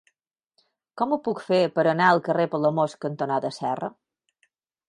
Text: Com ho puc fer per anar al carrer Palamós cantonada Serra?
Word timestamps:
Com 1.01 1.11
ho 1.11 1.19
puc 1.27 1.43
fer 1.49 1.59
per 1.77 1.85
anar 1.93 2.07
al 2.13 2.23
carrer 2.31 2.47
Palamós 2.57 2.99
cantonada 3.07 3.55
Serra? 3.63 3.95